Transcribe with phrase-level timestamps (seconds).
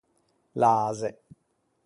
[0.55, 1.09] L’ase.